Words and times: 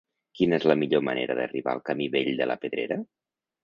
Quina 0.39 0.57
és 0.59 0.65
la 0.71 0.75
millor 0.85 1.05
manera 1.09 1.37
d'arribar 1.41 1.79
al 1.79 1.87
camí 1.93 2.11
Vell 2.19 2.35
de 2.43 2.53
la 2.53 2.61
Pedrera? 2.67 3.03